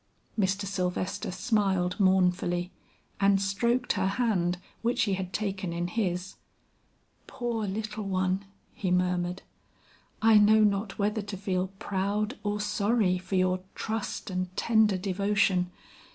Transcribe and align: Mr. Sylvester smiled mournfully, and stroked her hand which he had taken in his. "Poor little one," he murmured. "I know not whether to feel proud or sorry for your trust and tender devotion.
Mr. 0.35 0.65
Sylvester 0.65 1.29
smiled 1.29 1.99
mournfully, 1.99 2.71
and 3.19 3.39
stroked 3.39 3.93
her 3.93 4.07
hand 4.07 4.57
which 4.81 5.03
he 5.03 5.13
had 5.13 5.31
taken 5.31 5.71
in 5.71 5.87
his. 5.87 6.37
"Poor 7.27 7.67
little 7.67 8.05
one," 8.05 8.43
he 8.73 8.89
murmured. 8.89 9.43
"I 10.19 10.39
know 10.39 10.63
not 10.63 10.97
whether 10.97 11.21
to 11.21 11.37
feel 11.37 11.67
proud 11.77 12.35
or 12.41 12.59
sorry 12.59 13.19
for 13.19 13.35
your 13.35 13.59
trust 13.75 14.31
and 14.31 14.47
tender 14.57 14.97
devotion. 14.97 15.69